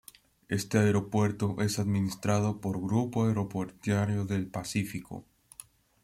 Este 0.49 0.79
aeropuerto 0.79 1.61
es 1.61 1.77
administrado 1.77 2.59
por 2.59 2.81
Grupo 2.81 3.25
Aeroportuario 3.27 4.25
del 4.25 4.47
Pacífico. 4.47 5.27